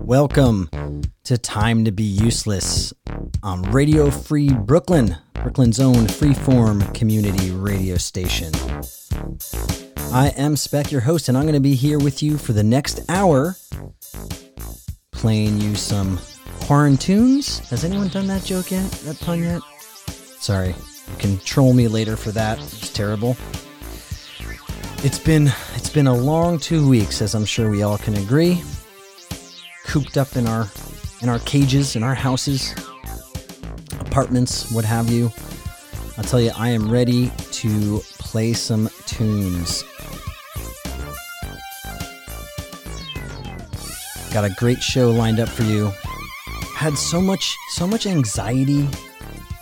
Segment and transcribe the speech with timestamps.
[0.00, 0.68] Welcome
[1.24, 2.92] to Time to Be Useless
[3.42, 8.52] on Radio Free Brooklyn, Brooklyn's own freeform community radio station.
[10.12, 12.62] I am Spec, your host, and I'm going to be here with you for the
[12.62, 13.56] next hour,
[15.10, 16.18] playing you some
[16.64, 17.66] quarantunes.
[17.68, 18.90] Has anyone done that joke yet?
[19.04, 19.60] That pun yet?
[20.38, 20.74] Sorry,
[21.44, 22.58] troll me later for that.
[22.58, 23.36] It's terrible.
[25.04, 28.62] It's been it's been a long two weeks, as I'm sure we all can agree.
[29.84, 30.66] Cooped up in our
[31.20, 32.74] in our cages, in our houses,
[34.00, 35.30] apartments, what have you.
[36.16, 39.84] I'll tell you, I am ready to play some tunes.
[44.32, 45.92] Got a great show lined up for you.
[46.84, 48.86] Had so much so much anxiety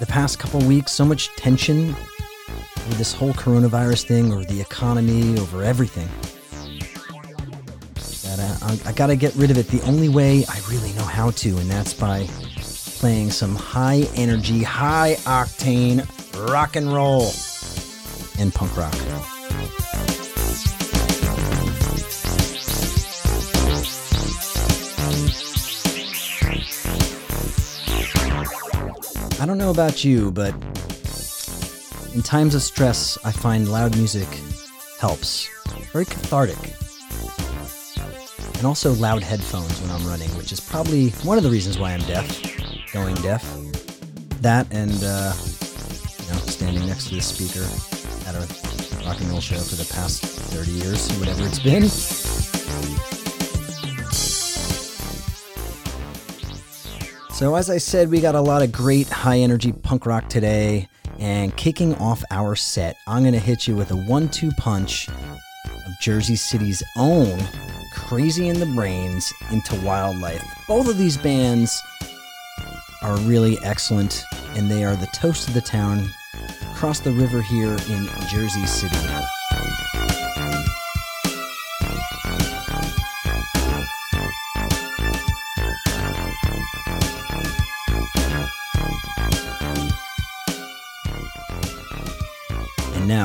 [0.01, 1.95] the past couple weeks, so much tension
[2.89, 6.09] with this whole coronavirus thing, or the economy, over everything.
[8.29, 11.05] That uh, I, I gotta get rid of it the only way I really know
[11.05, 12.27] how to, and that's by
[12.99, 16.05] playing some high energy, high octane
[16.51, 17.31] rock and roll
[18.41, 19.32] and punk rock.
[29.43, 30.55] I don't know about you, but
[32.15, 34.29] in times of stress, I find loud music
[35.01, 35.49] helps.
[35.91, 36.57] Very cathartic.
[38.59, 41.93] And also loud headphones when I'm running, which is probably one of the reasons why
[41.93, 43.43] I'm deaf, going deaf.
[44.43, 47.67] That and, uh, you know, standing next to the speaker
[48.29, 51.83] at a rock and roll show for the past 30 years, whatever it's been.
[57.43, 60.87] So, as I said, we got a lot of great high energy punk rock today.
[61.19, 65.09] And kicking off our set, I'm going to hit you with a one two punch
[65.09, 67.43] of Jersey City's own
[67.95, 70.47] Crazy and the Brains into Wyldlife.
[70.69, 71.83] Both of these bands
[73.03, 76.09] are really excellent, and they are the toast of the town
[76.71, 78.97] across the river here in Jersey City.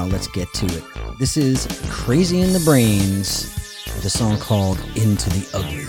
[0.10, 0.84] Let's get to it.
[1.20, 3.54] This is Crazy and the Brains
[3.88, 5.87] with a song called Into the Ugly.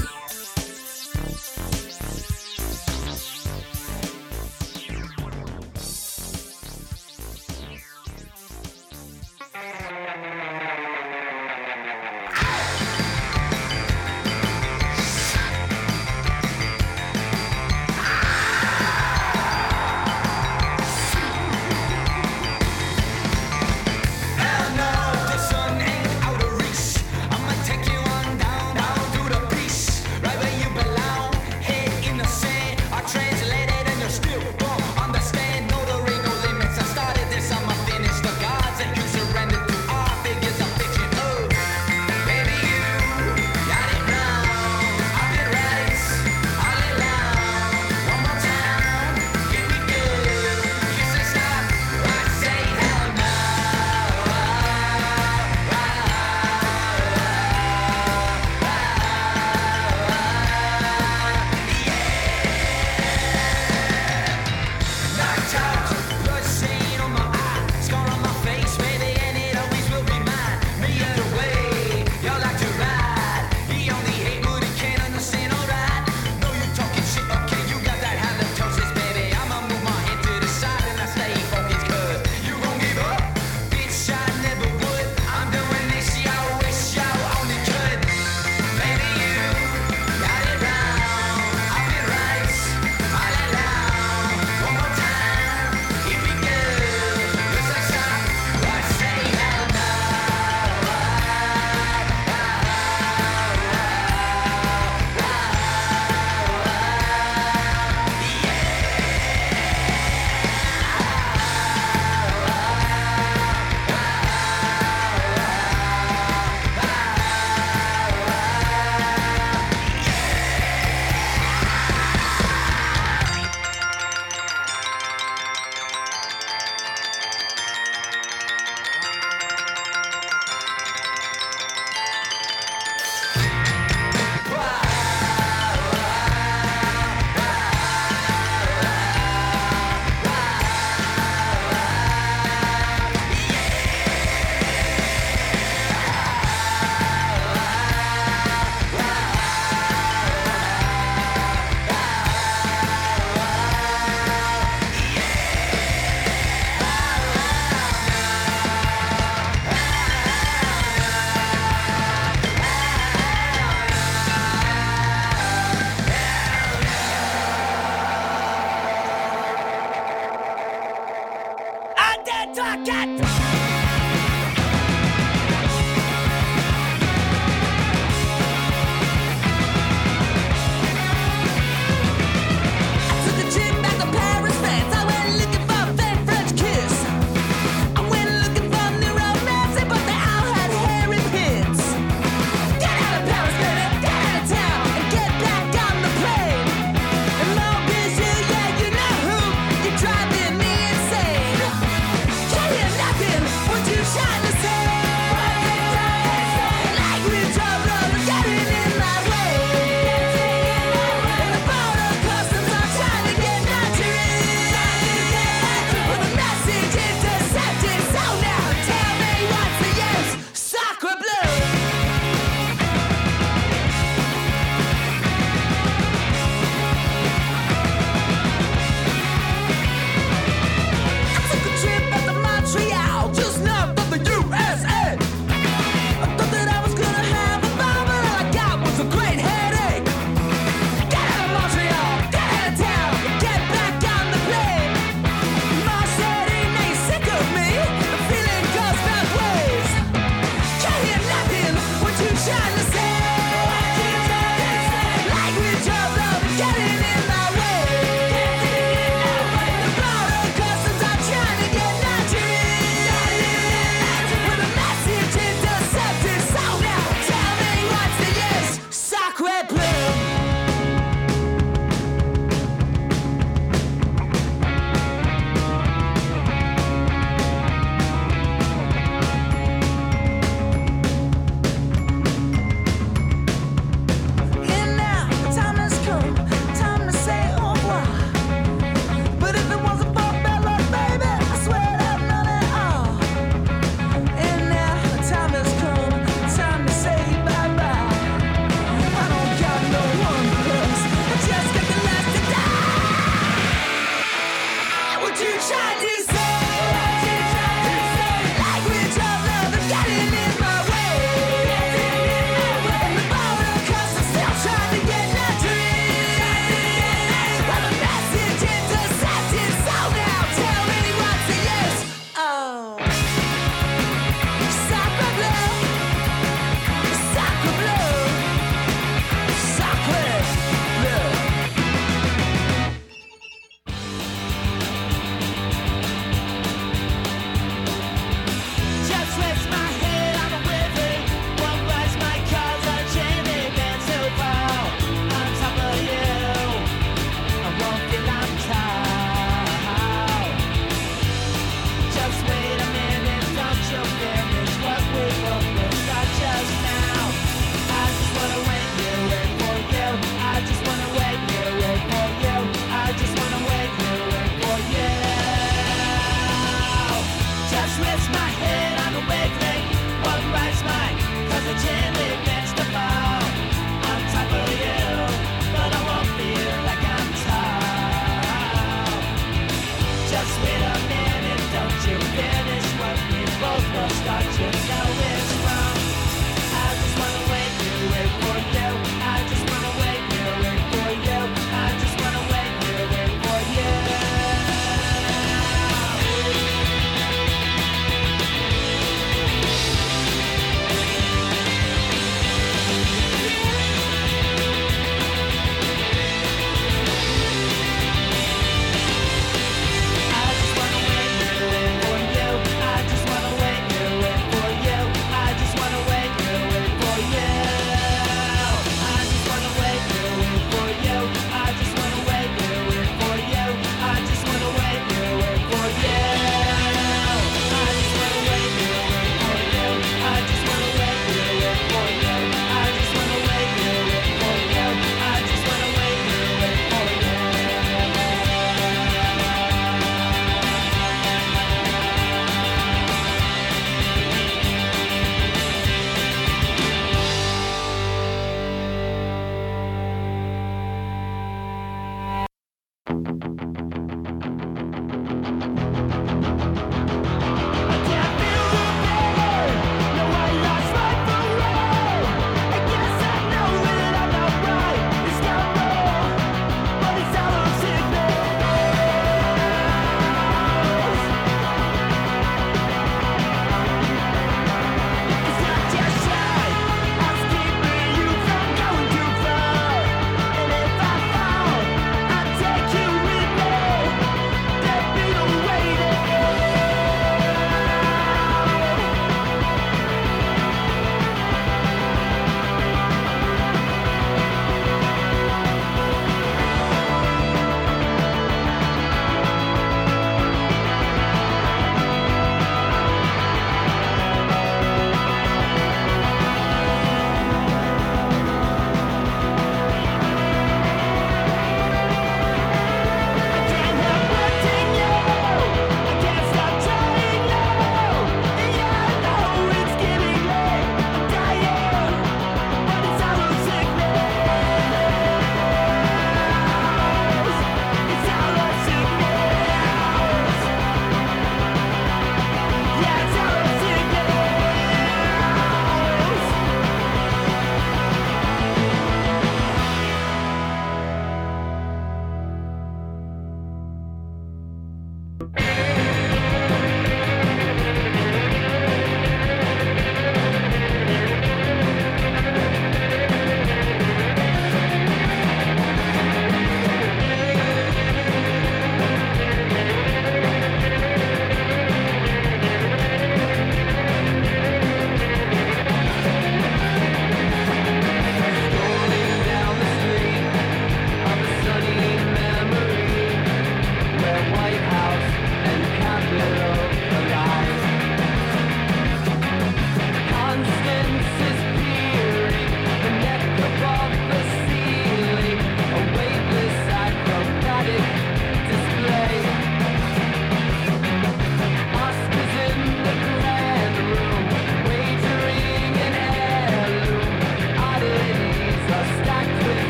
[172.54, 173.47] Nantucket!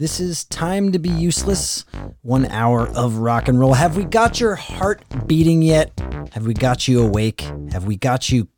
[0.00, 1.84] This is Time to Be Useless,
[2.22, 3.74] one hour of rock and roll.
[3.74, 5.92] Have we got your heart beating yet?
[6.32, 7.42] Have we got you awake?
[7.72, 8.48] Have we got you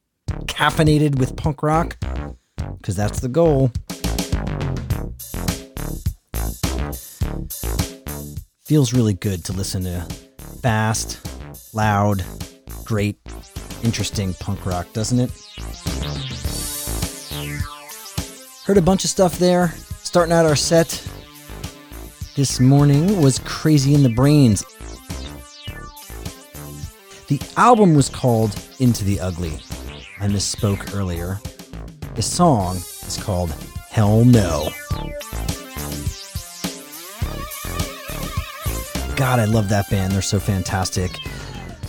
[0.46, 1.96] caffeinated with punk rock?
[2.76, 3.72] because that's the goal.
[8.64, 10.00] Feels really good to listen to
[10.62, 11.18] fast,
[11.74, 12.24] loud,
[12.84, 13.18] great,
[13.82, 15.32] interesting punk rock, doesn't it?
[18.64, 19.74] Heard a bunch of stuff there.
[20.04, 21.04] Starting out our set
[22.34, 24.64] this morning was Crazy and the Brains.
[27.28, 29.58] The album was called Into the Ugly.
[30.18, 31.38] I misspoke earlier.
[32.14, 33.50] The song is called
[33.90, 34.70] Hell No.
[39.16, 40.14] God, I love that band.
[40.14, 41.18] They're so fantastic.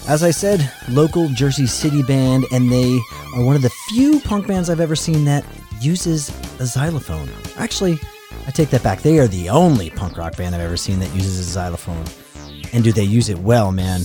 [0.10, 3.00] As I said, local Jersey City band, and they
[3.36, 5.46] are one of the few punk bands I've ever seen that
[5.80, 6.30] uses
[6.60, 7.30] a xylophone.
[7.58, 7.98] Actually,
[8.46, 9.02] I take that back.
[9.02, 12.06] They are the only punk rock band I've ever seen that uses a xylophone.
[12.74, 14.02] And do they use it well, man?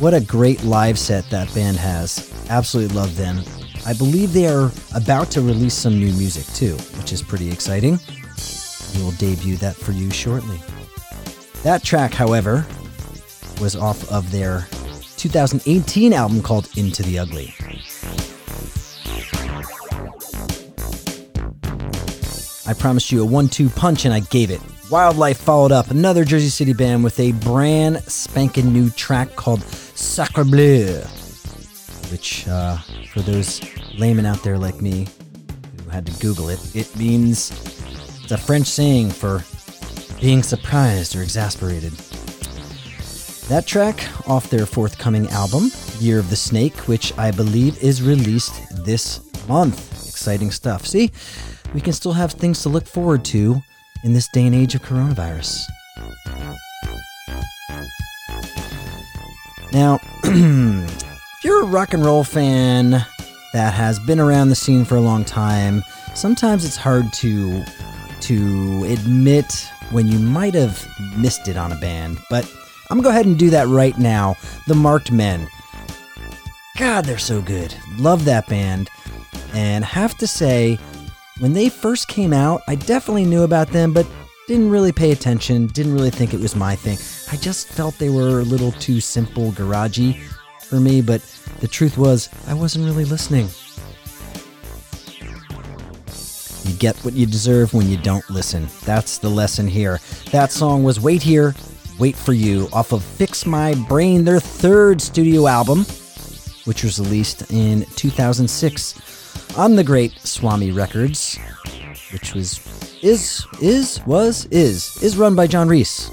[0.00, 2.32] What a great live set that band has.
[2.50, 3.42] Absolutely love them.
[3.86, 7.98] I believe they are about to release some new music too, which is pretty exciting.
[8.94, 10.60] We will debut that for you shortly.
[11.62, 12.66] That track, however,
[13.60, 14.66] was off of their
[15.16, 17.54] 2018 album called Into the Ugly.
[22.68, 24.60] I promised you a one two punch and I gave it.
[24.90, 30.44] Wyldlife followed up another Jersey City band with a brand spanking new track called Sacre
[30.44, 31.00] Bleu,
[32.10, 32.76] which, uh,
[33.12, 33.62] for those
[33.98, 35.08] laymen out there like me
[35.82, 37.50] who had to Google it, it means
[38.22, 39.42] it's a French saying for
[40.20, 41.92] being surprised or exasperated.
[43.48, 48.84] That track off their forthcoming album, Year of the Snake, which I believe is released
[48.84, 50.06] this month.
[50.06, 50.86] Exciting stuff.
[50.86, 51.10] See,
[51.74, 53.62] we can still have things to look forward to
[54.04, 55.64] in this day and age of coronavirus.
[59.72, 63.04] Now, if you're a rock and roll fan
[63.52, 65.82] that has been around the scene for a long time,
[66.14, 67.64] sometimes it's hard to
[68.20, 72.44] to admit when you might have missed it on a band, but
[72.90, 74.36] I'm gonna go ahead and do that right now.
[74.66, 75.48] The Marked Men.
[76.78, 77.74] God, they're so good.
[77.98, 78.88] Love that band.
[79.54, 80.78] And have to say,
[81.38, 84.06] when they first came out, I definitely knew about them, but
[84.46, 86.98] didn't really pay attention, didn't really think it was my thing.
[87.32, 90.20] I just felt they were a little too simple, garagey
[90.62, 91.20] for me, but
[91.60, 93.48] the truth was, I wasn't really listening.
[96.64, 98.68] You get what you deserve when you don't listen.
[98.84, 100.00] That's the lesson here.
[100.32, 101.54] That song was Wait Here,
[101.98, 105.84] Wait For You off of Fix My Brain, their third studio album,
[106.64, 109.17] which was released in 2006
[109.56, 111.38] on the great Swami Records,
[112.12, 112.60] which was
[113.02, 116.10] is is was is is run by John Reis,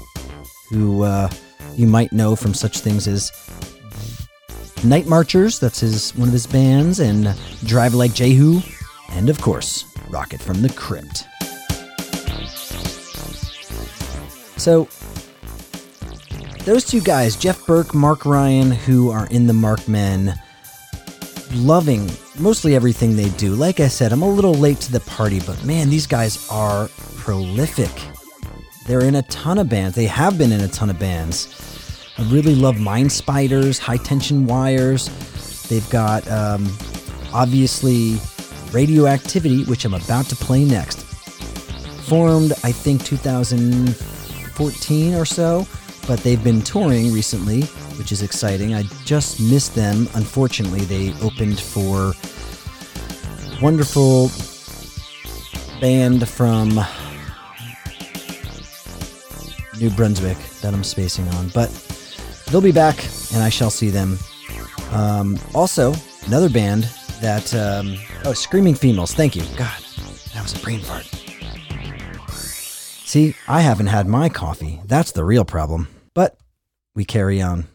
[0.70, 1.28] who uh,
[1.74, 3.32] you might know from such things as
[4.84, 8.60] Night Marchers, that's his one of his bands, and Drive Like Jehu,
[9.10, 11.24] and of course Rocket from the Crypt.
[14.58, 14.88] So
[16.64, 20.34] those two guys, Jeff Burke, Mark Ryan, who are in the Marked Men,
[21.52, 23.54] loving mostly everything they do.
[23.54, 26.88] Like I said, I'm a little late to the party, but man, these guys are
[27.16, 27.90] prolific.
[28.86, 29.96] They're in a ton of bands.
[29.96, 32.12] They have been in a ton of bands.
[32.18, 35.10] I really love Mind Spiders, High Tension Wires.
[35.68, 36.66] They've got um,
[37.32, 38.18] obviously
[38.72, 41.02] Radioactivity, which I'm about to play next.
[42.08, 45.66] Formed, I think, 2014 or so,
[46.06, 47.62] but they've been touring recently
[47.98, 48.74] which is exciting.
[48.74, 50.08] I just missed them.
[50.14, 52.12] Unfortunately, they opened for
[53.62, 54.30] wonderful
[55.80, 56.80] band from
[59.80, 61.70] New Brunswick that I'm spacing on, but
[62.50, 64.18] they'll be back, and I shall see them.
[64.92, 65.94] Um, also,
[66.26, 66.84] another band
[67.20, 69.14] that um, oh, Screaming Females.
[69.14, 69.42] Thank you.
[69.56, 69.82] God,
[70.34, 71.04] that was a brain fart.
[72.30, 74.80] See, I haven't had my coffee.
[74.84, 75.88] That's the real problem.
[76.16, 76.38] But
[76.94, 77.66] we carry on.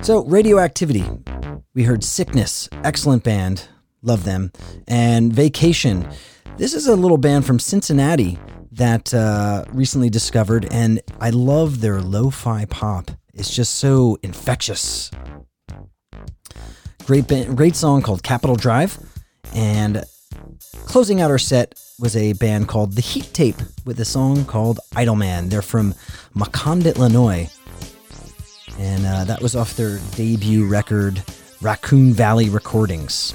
[0.00, 1.04] So, Radioactivity.
[1.74, 3.66] We heard Sickness, excellent band,
[4.00, 4.52] love them,
[4.86, 6.08] and Vacation.
[6.56, 8.38] This is a little band from Cincinnati
[8.70, 13.10] that uh, recently discovered, and I love their lo fi pop.
[13.34, 15.10] It's just so infectious.
[17.06, 19.00] Great, band, great song called Capital Drive,
[19.52, 20.04] and
[20.84, 24.80] closing out our set was a band called The Heat Tape with a song called
[24.96, 25.48] Idle Man.
[25.48, 25.94] They're from
[26.34, 27.50] Macomb, Illinois
[28.80, 31.22] and uh, that was off their debut record,
[31.60, 33.34] Raccoon Valley Recordings.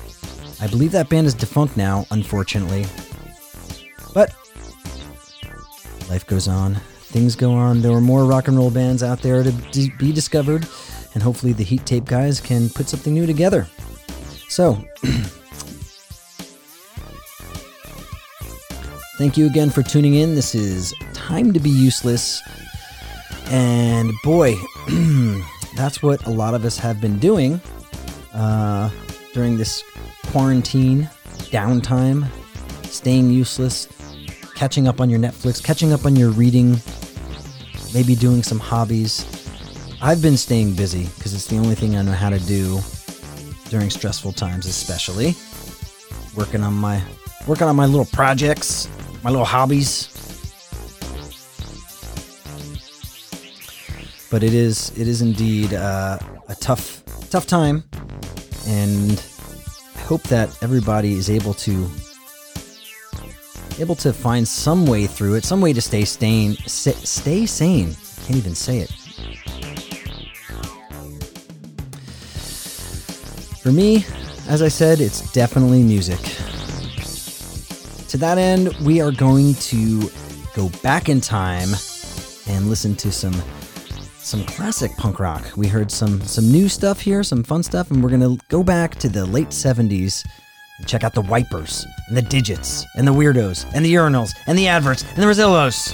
[0.59, 2.85] I believe that band is defunct now, unfortunately.
[4.13, 4.33] But
[6.09, 7.81] life goes on, things go on.
[7.81, 10.67] There are more rock and roll bands out there to d- be discovered,
[11.13, 13.67] and hopefully the Heat Tape guys can put something new together.
[14.47, 14.83] So,
[19.17, 20.35] Thank you again for tuning in.
[20.35, 22.41] This is Time to Be Useless.
[23.45, 24.55] And boy,
[25.77, 27.61] that's what a lot of us have been doing
[28.33, 28.89] uh,
[29.33, 29.85] during this
[30.27, 31.09] quarantine,
[31.49, 32.27] downtime,
[32.87, 33.87] staying useless,
[34.53, 36.81] catching up on your Netflix, catching up on your reading,
[37.93, 39.25] maybe doing some hobbies.
[40.01, 42.81] I've been staying busy because it's the only thing I know how to do
[43.69, 45.35] during stressful times, especially
[46.35, 47.01] working on my
[47.47, 48.89] working on my little projects,
[49.25, 50.07] my little hobbies.
[54.29, 57.83] But it is it is indeed uh, a tough tough time,
[58.67, 59.23] and
[59.95, 61.89] I hope that everybody is able to
[63.79, 67.95] able to find some way through it, some way to stay sane, stay sane.
[68.25, 68.91] Can't even say it.
[73.63, 74.05] For me,
[74.47, 76.34] as I said, it's definitely music.
[78.15, 80.09] To that end, we are going to
[80.55, 81.67] go back in time
[82.47, 83.33] and listen to some
[84.19, 85.43] some classic punk rock.
[85.57, 88.95] We heard some some new stuff here, some fun stuff, and we're gonna go back
[88.99, 90.25] to the late 70s
[90.77, 94.57] and check out the wipers and the digits and the weirdos and the urinals and
[94.57, 95.93] the adverts and the Rezillos.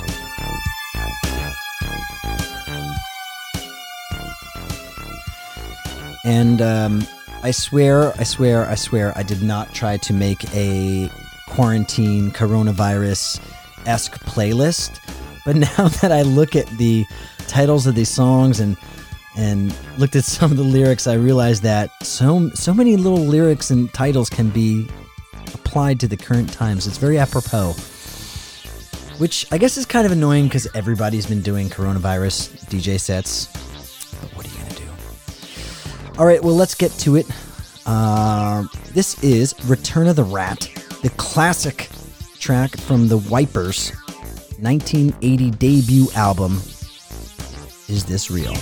[6.24, 7.04] And um,
[7.42, 11.10] I swear, I swear, I swear, I did not try to make a
[11.52, 13.40] quarantine coronavirus
[13.86, 15.00] esque playlist.
[15.46, 17.06] But now that I look at the
[17.48, 18.78] titles of these songs and
[19.38, 23.70] and looked at some of the lyrics, I realized that so so many little lyrics
[23.72, 24.88] and titles can be
[25.54, 26.88] applied to the current times.
[26.88, 27.74] It's very apropos.
[29.18, 33.46] Which I guess is kind of annoying because everybody's been doing coronavirus DJ sets
[34.20, 36.18] But what are you gonna do?
[36.18, 37.28] all right, well, let's get to it.
[37.86, 40.68] Uh, this is Return of the Rat,
[41.02, 41.90] the classic
[42.40, 43.92] track from the Wipers
[44.60, 46.62] 1980 debut album.
[47.88, 48.54] Is this real?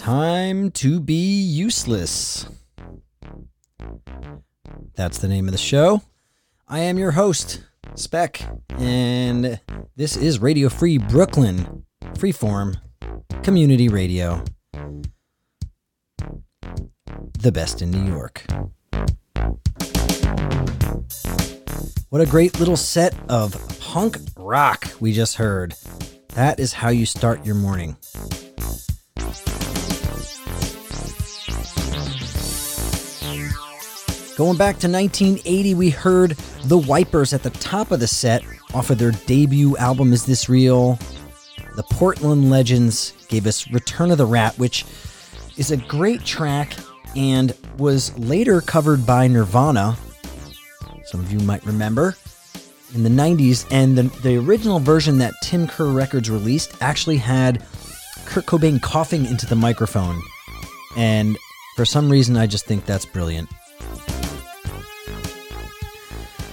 [0.00, 2.46] Time to be useless.
[4.94, 6.00] That's the name of the show.
[6.66, 7.62] I am your host,
[7.96, 8.40] Spec,
[8.78, 9.60] and
[9.96, 11.84] this is Radio Free Brooklyn,
[12.14, 12.80] freeform
[13.42, 14.42] community radio.
[17.38, 18.46] The best in New York.
[22.08, 25.74] What a great little set of punk rock we just heard.
[26.28, 27.98] That is how you start your morning.
[34.40, 36.30] Going back to 1980, we heard
[36.64, 40.48] The Wipers at the top of the set off of their debut album, Is This
[40.48, 40.98] Real?
[41.76, 44.86] The Portland Legends gave us Return of the Rat, which
[45.58, 46.72] is a great track
[47.14, 49.98] and was later covered by Nirvana.
[51.04, 52.16] Some of you might remember
[52.94, 53.66] in the 90s.
[53.70, 57.62] And the, the original version that Tim Kerr Records released actually had
[58.24, 60.18] Kurt Cobain coughing into the microphone.
[60.96, 61.36] And
[61.76, 63.50] for some reason, I just think that's brilliant.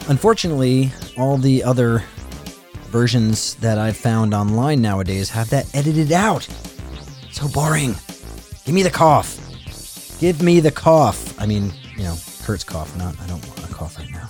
[0.09, 2.03] Unfortunately, all the other
[2.89, 6.47] versions that I've found online nowadays have that edited out.
[7.31, 7.95] So boring.
[8.65, 9.37] Give me the cough.
[10.19, 11.39] Give me the cough.
[11.39, 14.27] I mean, you know, Kurt's cough, not I don't want a cough right now.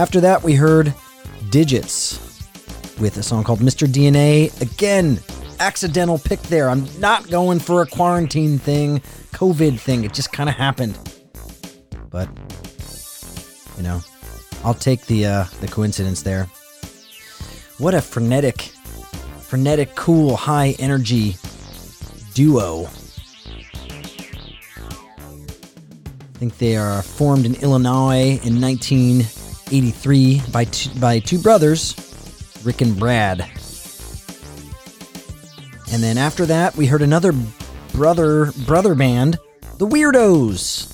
[0.00, 0.94] After that, we heard
[1.50, 2.18] Didjits
[2.98, 3.86] with a song called Mr.
[3.86, 4.58] DNA.
[4.62, 5.18] Again,
[5.60, 6.70] accidental pick there.
[6.70, 9.00] I'm not going for a quarantine thing,
[9.32, 10.04] COVID thing.
[10.04, 10.98] It just kind of happened.
[12.10, 12.28] But,
[13.76, 14.00] you know,
[14.64, 16.46] I'll take the uh, the coincidence there.
[17.78, 18.62] What a frenetic,
[19.40, 21.36] frenetic, cool, high energy
[22.34, 22.84] duo.
[26.34, 30.66] I think they are formed in Illinois in 1983 by
[31.00, 31.96] by two brothers,
[32.64, 33.40] Rick and Brad.
[35.92, 37.34] And then after that, we heard another
[37.92, 39.38] brother brother band,
[39.78, 40.88] the Weirdos.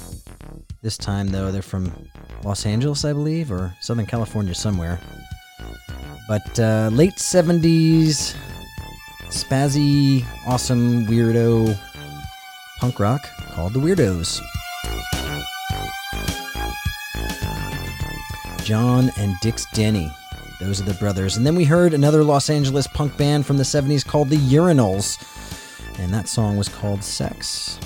[0.81, 1.93] This time though, they're from
[2.49, 4.99] Los Angeles, I believe, or Southern California somewhere.
[6.27, 8.35] But uh, late 70s,
[9.29, 11.79] spazzy, awesome, weirdo
[12.79, 13.21] punk rock
[13.51, 14.41] called the Weirdos.
[18.65, 20.11] John and Dix Denny.
[20.59, 21.37] Those are the brothers.
[21.37, 25.19] And then we heard another Los Angeles punk band from the 70s called the Urinals.
[25.99, 27.79] And that song was called Sex.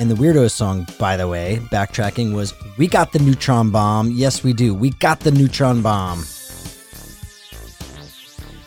[0.00, 4.12] And the Weirdos song, by the way, backtracking, was We Got the Neutron Bomb.
[4.12, 4.72] Yes, we do.
[4.72, 6.24] We got the Neutron Bomb.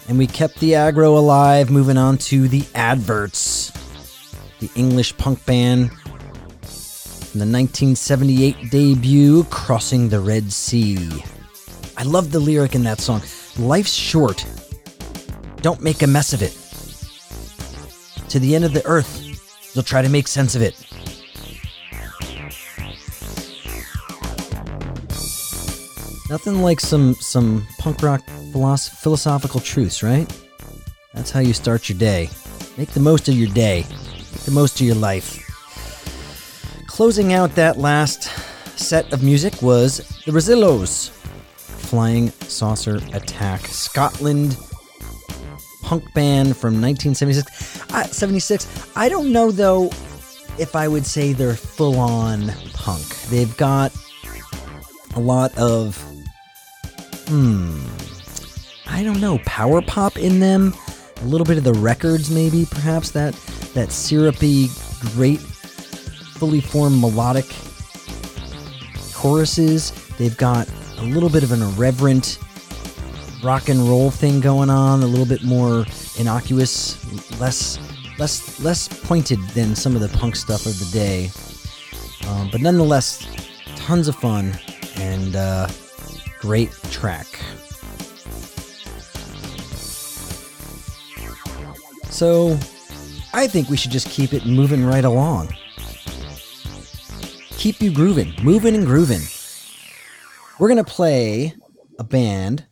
[0.10, 3.72] And we kept the aggro alive, moving on to the adverts.
[4.60, 5.92] The English punk band
[7.32, 11.24] from the 1978 debut, Crossing the Red Sea.
[11.96, 13.22] I love the lyric in that song.
[13.58, 14.46] Life's short.
[15.62, 16.58] Don't make a mess of it.
[18.32, 19.22] To the end of the earth,
[19.74, 20.91] you'll try to make sense of it.
[26.32, 28.22] Nothing like some some punk rock
[28.54, 30.32] philosoph- philosophical truths, right?
[31.14, 32.30] That's how you start your day.
[32.78, 33.86] Make the most of your day.
[33.90, 35.46] Make the most of your life.
[36.88, 38.32] Closing out that last
[38.80, 44.56] set of music was the Rezillos, Flying Saucer Attack, Scotland
[45.84, 47.92] punk band from 1976.
[47.94, 48.88] Uh, 76.
[48.96, 49.88] I don't know though
[50.58, 53.06] if I would say they're full on punk.
[53.30, 53.94] They've got
[55.18, 56.08] a lot of
[57.32, 57.80] hmm
[58.88, 60.74] I don't know, power pop in them.
[61.22, 63.34] A little bit of the records maybe perhaps that
[63.74, 64.68] that syrupy
[65.14, 67.46] great fully formed melodic
[69.14, 69.92] choruses.
[70.18, 70.68] They've got
[70.98, 72.38] a little bit of an irreverent
[73.42, 75.86] rock and roll thing going on, a little bit more
[76.20, 76.98] innocuous,
[77.40, 77.80] less
[78.20, 81.32] less less pointed than some of the punk stuff of the day.
[82.28, 83.26] Um, but nonetheless,
[83.78, 84.54] tons of fun
[84.96, 85.68] and uh,
[86.42, 87.28] great track.
[92.10, 92.58] So,
[93.34, 95.50] I think we should just keep it moving right along.
[97.52, 99.22] Keep you grooving, moving and grooving.
[100.60, 101.54] We're going to play
[102.00, 102.66] a band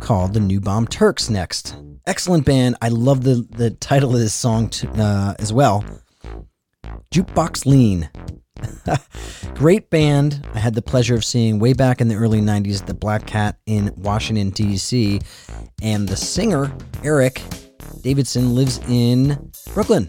[0.00, 1.76] called the New Bomb Turks next.
[2.06, 2.76] Excellent band.
[2.82, 5.82] I love the, the title of this song uh, as well.
[7.12, 8.10] Jukebox Lean.
[9.54, 10.46] Great band.
[10.54, 13.26] I had the pleasure of seeing way back in the early 90s at the Black
[13.26, 15.20] Cat in Washington, D.C.
[15.82, 16.72] And the singer,
[17.02, 17.42] Eric
[18.02, 20.08] Davidson, lives in Brooklyn.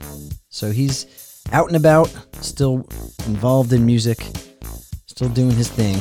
[0.49, 2.87] So he's out and about, still
[3.25, 4.25] involved in music,
[5.05, 5.99] still doing his thing.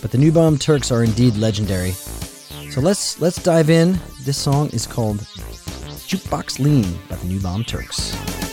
[0.00, 1.92] But the New Bomb Turks are indeed legendary.
[2.70, 3.98] So let's let's dive in.
[4.22, 5.18] This song is called
[6.08, 8.49] Jukebox Lean by the New Bomb Turks.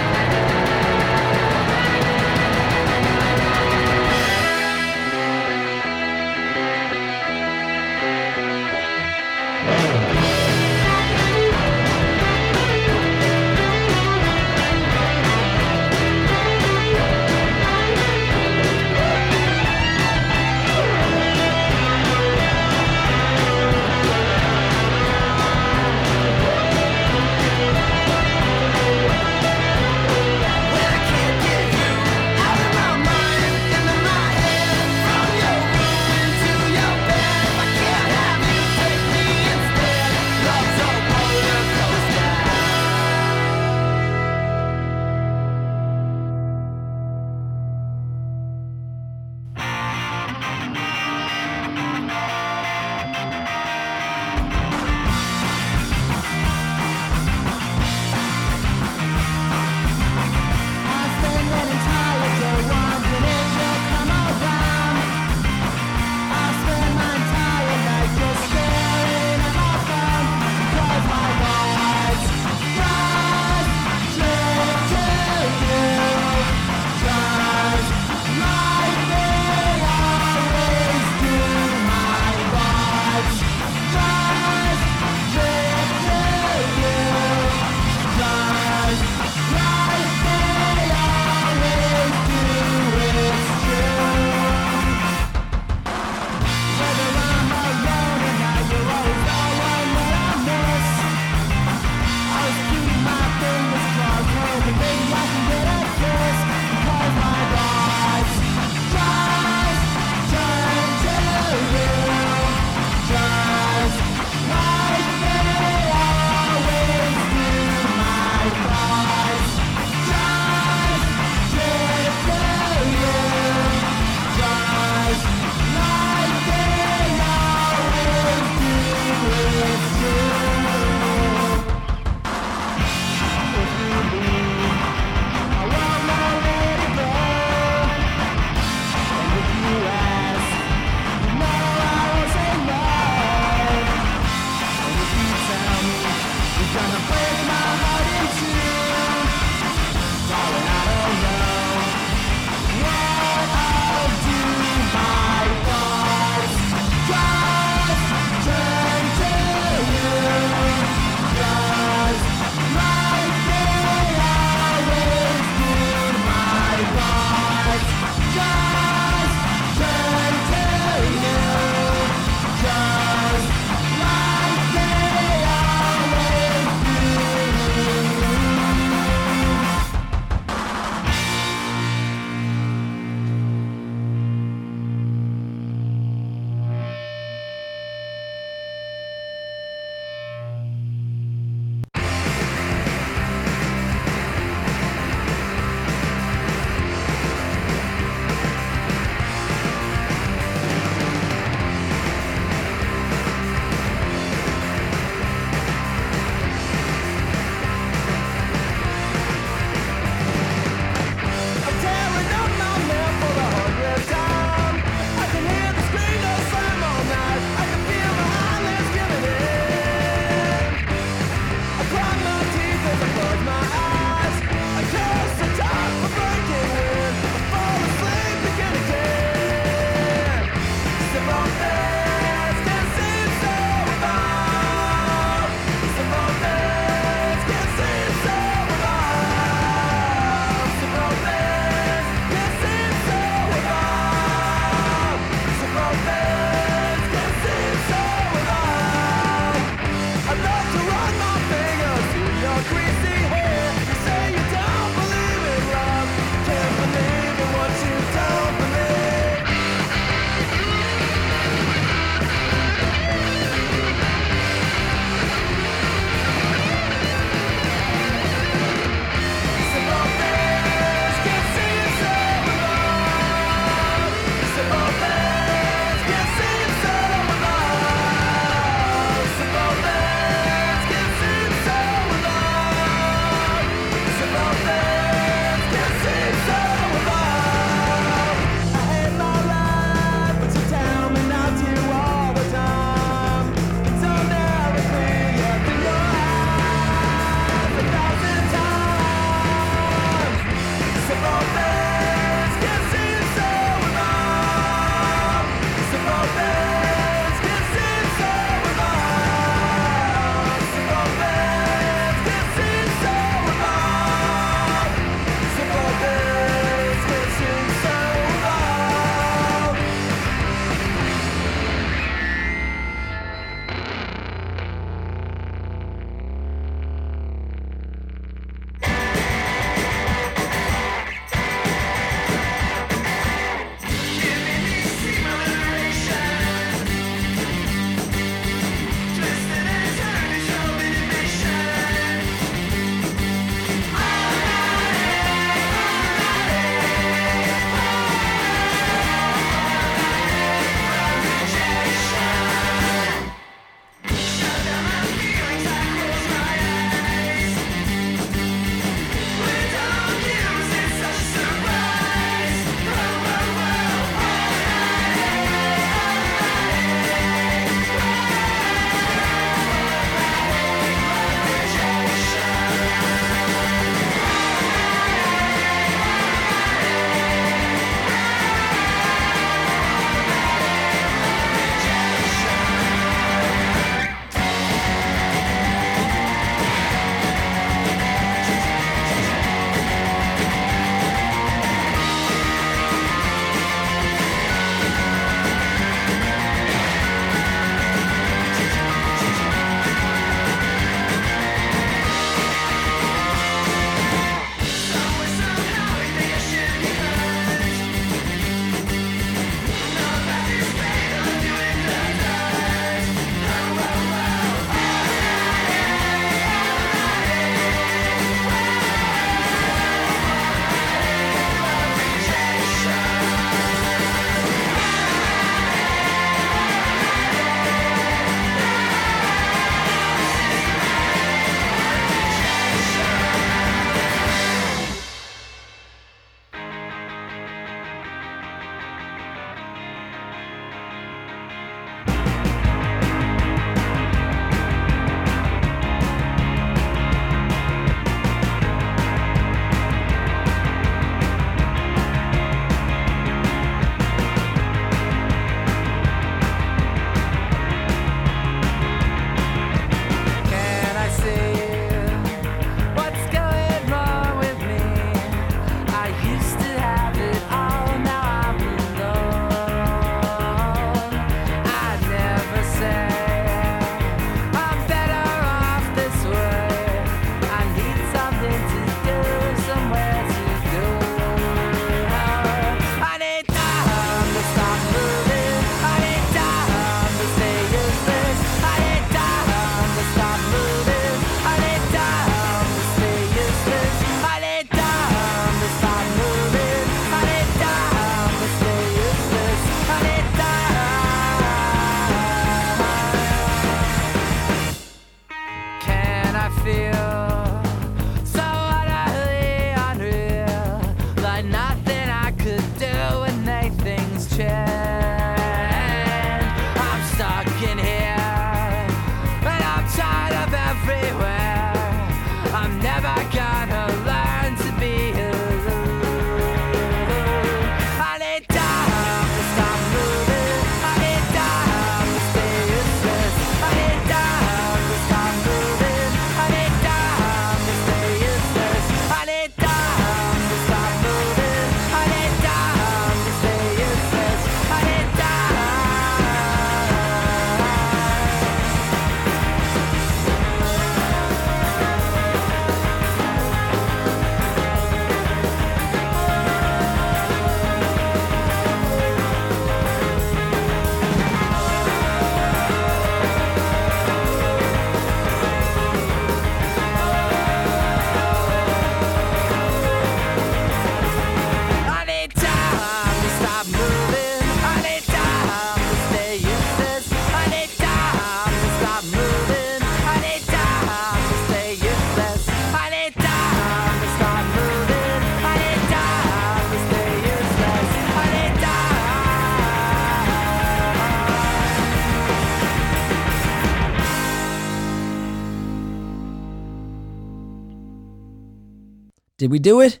[599.40, 600.00] Did we do it?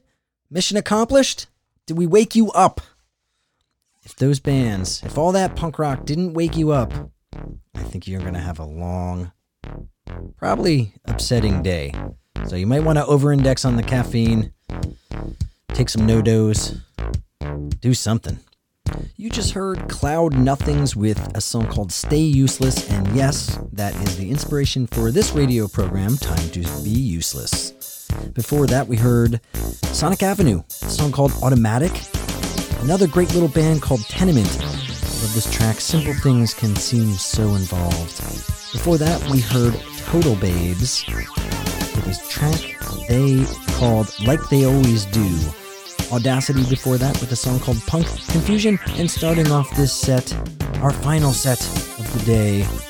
[0.50, 1.46] Mission accomplished?
[1.86, 2.82] Did we wake you up?
[4.02, 6.92] If those bands, if all that punk rock didn't wake you up,
[7.74, 9.32] I think you're going to have a long,
[10.36, 11.94] probably upsetting day.
[12.48, 14.52] So you might want to over index on the caffeine,
[15.68, 16.78] take some NoDoz,
[17.80, 18.40] do something.
[19.16, 24.18] You just heard Cloud Nothings with a song called Stay Useless, and yes, that is
[24.18, 27.79] the inspiration for this radio program, Time to Be Useless.
[28.34, 29.40] Before that, we heard
[29.82, 31.92] Sonic Avenue, a song called Automatic.
[32.80, 34.48] Another great little band called Tenement.
[34.58, 38.16] Love this track, Simple Things Can Seem So Involved.
[38.72, 39.74] Before that, we heard
[40.06, 42.60] Total Babes with this track
[43.08, 45.28] they called Like They Always Do.
[46.12, 48.78] Audacity before that with a song called Punk Confusion.
[48.96, 50.32] And starting off this set,
[50.80, 51.60] our final set
[51.98, 52.89] of the day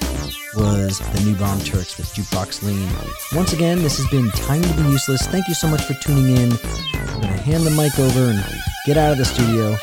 [0.54, 2.88] was the New Bomb Turks with Jukebox Lean.
[3.34, 5.26] Once again, this has been Time to Be Useless.
[5.26, 6.52] Thank you so much for tuning in.
[6.94, 8.42] I'm going to hand the mic over and
[8.86, 9.76] get out of the studio.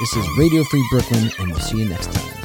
[0.00, 2.43] This is Radio Free Brooklyn, and we'll see you next time.